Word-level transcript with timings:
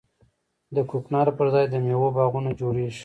د 0.75 0.77
کوکنارو 0.89 1.31
پر 1.37 1.47
ځای 1.53 1.65
د 1.69 1.75
میوو 1.85 2.15
باغونه 2.17 2.49
جوړیږي. 2.59 2.99